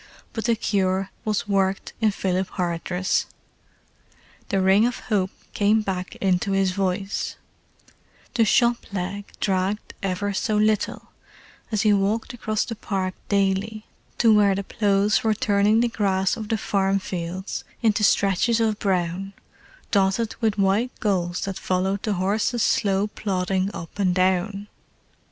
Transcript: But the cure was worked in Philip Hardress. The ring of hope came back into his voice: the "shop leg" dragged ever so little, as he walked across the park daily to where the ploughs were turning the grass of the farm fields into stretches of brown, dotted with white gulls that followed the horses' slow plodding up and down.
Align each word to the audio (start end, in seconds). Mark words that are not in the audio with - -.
But 0.33 0.45
the 0.45 0.55
cure 0.55 1.11
was 1.23 1.47
worked 1.47 1.93
in 2.01 2.09
Philip 2.09 2.49
Hardress. 2.57 3.27
The 4.49 4.59
ring 4.59 4.87
of 4.87 4.97
hope 4.97 5.29
came 5.53 5.81
back 5.83 6.15
into 6.15 6.53
his 6.53 6.71
voice: 6.71 7.35
the 8.33 8.43
"shop 8.43 8.91
leg" 8.91 9.25
dragged 9.39 9.93
ever 10.01 10.33
so 10.33 10.57
little, 10.57 11.09
as 11.71 11.83
he 11.83 11.93
walked 11.93 12.33
across 12.33 12.65
the 12.65 12.75
park 12.75 13.13
daily 13.29 13.85
to 14.17 14.33
where 14.33 14.55
the 14.55 14.63
ploughs 14.63 15.23
were 15.23 15.35
turning 15.35 15.81
the 15.81 15.87
grass 15.87 16.35
of 16.35 16.49
the 16.49 16.57
farm 16.57 16.97
fields 16.97 17.63
into 17.83 18.03
stretches 18.03 18.59
of 18.59 18.79
brown, 18.79 19.33
dotted 19.91 20.33
with 20.41 20.57
white 20.57 20.99
gulls 20.99 21.41
that 21.41 21.59
followed 21.59 22.01
the 22.01 22.13
horses' 22.13 22.63
slow 22.63 23.05
plodding 23.05 23.69
up 23.71 23.99
and 23.99 24.15
down. 24.15 24.67